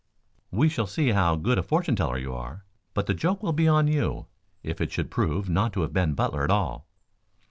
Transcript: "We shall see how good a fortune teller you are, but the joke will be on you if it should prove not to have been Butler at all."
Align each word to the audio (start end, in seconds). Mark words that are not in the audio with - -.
"We 0.49 0.67
shall 0.67 0.87
see 0.87 1.09
how 1.09 1.35
good 1.35 1.59
a 1.59 1.61
fortune 1.61 1.95
teller 1.95 2.17
you 2.17 2.33
are, 2.33 2.65
but 2.95 3.05
the 3.05 3.13
joke 3.13 3.43
will 3.43 3.53
be 3.53 3.67
on 3.67 3.85
you 3.87 4.25
if 4.63 4.81
it 4.81 4.91
should 4.91 5.11
prove 5.11 5.47
not 5.47 5.73
to 5.73 5.81
have 5.81 5.93
been 5.93 6.15
Butler 6.15 6.43
at 6.43 6.49
all." 6.49 6.87